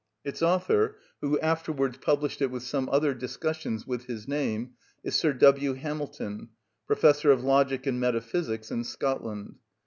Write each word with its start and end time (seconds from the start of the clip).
Its 0.23 0.41
author, 0.41 0.95
who 1.21 1.39
afterwards 1.41 1.97
published 1.99 2.41
it 2.41 2.49
with 2.49 2.63
some 2.63 2.89
other 2.89 3.13
discussions, 3.13 3.85
with 3.85 4.05
his 4.05 4.27
name, 4.27 4.71
is 5.03 5.13
Sir 5.13 5.31
W. 5.31 5.75
Hamilton, 5.75 6.49
Professor 6.87 7.29
of 7.31 7.43
Logic 7.43 7.85
and 7.85 7.99
Metaphysics 7.99 8.71
in 8.71 8.83
Scotland. 8.83 9.57